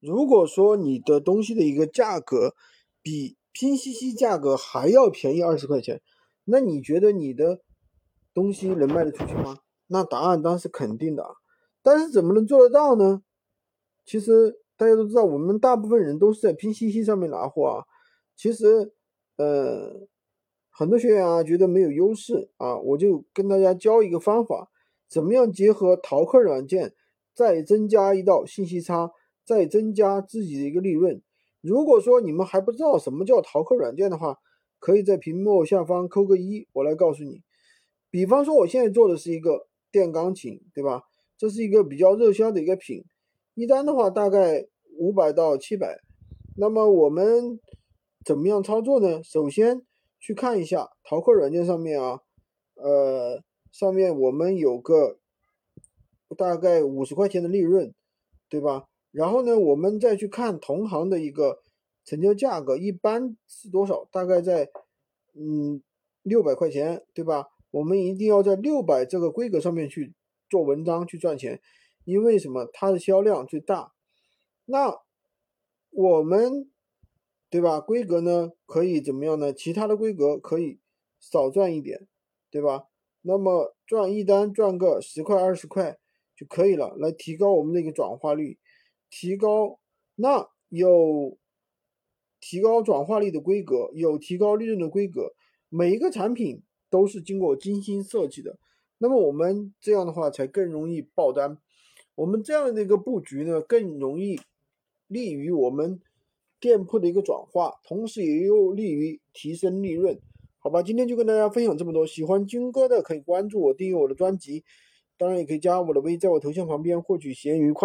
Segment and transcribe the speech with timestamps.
[0.00, 2.54] 如果说你的东西的一个价格
[3.02, 6.02] 比拼夕夕价格还要便宜二十块钱，
[6.44, 7.60] 那你觉得你的
[8.34, 9.58] 东西能卖得出去吗？
[9.86, 11.30] 那答案当然是肯定的啊。
[11.82, 13.22] 但是怎么能做得到呢？
[14.04, 17.84] 其实大家都知道，我们大部分人都是在拼夕夕上面拿货啊。
[18.36, 18.92] 其实，
[19.36, 20.06] 呃，
[20.70, 24.68] 很多学员啊觉得没有优势啊，我就跟大家教一个方法，
[25.08, 26.92] 怎么样结合淘客软件，
[27.34, 29.10] 再增加一道信息差，
[29.46, 31.22] 再增加自己的一个利润。
[31.62, 34.38] 如果说你们还不知道什么叫淘客软件的话，
[34.78, 37.42] 可以在屏幕下方扣个一，我来告诉你。
[38.10, 41.02] 比方说，我现在做的是一个电钢琴，对吧？
[41.38, 43.04] 这是一个比较热销的一个品，
[43.54, 44.66] 一单的话大概
[44.98, 46.00] 五百到七百。
[46.56, 47.60] 那么我们
[48.24, 49.22] 怎么样操作呢？
[49.22, 49.82] 首先
[50.18, 52.20] 去看一下淘客软件上面啊，
[52.74, 55.18] 呃，上面我们有个
[56.36, 57.92] 大概五十块钱的利润，
[58.48, 58.86] 对吧？
[59.16, 61.62] 然后呢，我们再去看同行的一个
[62.04, 64.06] 成交价格，一般是多少？
[64.12, 64.68] 大概在
[65.34, 65.82] 嗯
[66.22, 67.48] 六百块钱，对吧？
[67.70, 70.12] 我们一定要在六百这个规格上面去
[70.50, 71.62] 做文章去赚钱，
[72.04, 72.68] 因为什么？
[72.72, 73.92] 它的销量最大。
[74.66, 75.00] 那
[75.90, 76.70] 我们。
[77.48, 77.80] 对吧？
[77.80, 79.52] 规格呢可以怎么样呢？
[79.52, 80.80] 其他的规格可以
[81.20, 82.06] 少赚一点，
[82.50, 82.86] 对吧？
[83.22, 85.96] 那么赚一单赚个十块二十块
[86.36, 88.58] 就可以了，来提高我们的一个转化率，
[89.10, 89.78] 提高
[90.14, 91.38] 那有
[92.40, 95.34] 提高转化率的规格，有提高利润的规格，
[95.68, 98.58] 每一个产品都是经过精心设计的。
[98.98, 101.58] 那么我们这样的话才更容易爆单，
[102.14, 104.40] 我们这样的一个布局呢更容易
[105.06, 106.00] 利于我们。
[106.58, 110.18] 店铺的一个转化，同时也有利于提升利润，
[110.58, 110.82] 好吧？
[110.82, 112.06] 今天就跟大家分享这么多。
[112.06, 114.64] 喜欢军哥的可以关注我，订阅我的专辑，
[115.18, 117.74] 当然也可以加我的微，在我头像旁边获取闲鱼快。